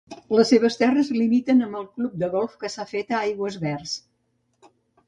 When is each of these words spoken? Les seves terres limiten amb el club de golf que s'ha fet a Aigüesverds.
Les 0.37 0.47
seves 0.53 0.77
terres 0.79 1.11
limiten 1.17 1.61
amb 1.67 1.79
el 1.81 1.85
club 1.99 2.17
de 2.25 2.33
golf 2.37 2.59
que 2.65 2.73
s'ha 2.77 2.89
fet 2.97 3.15
a 3.17 3.21
Aigüesverds. 3.29 3.97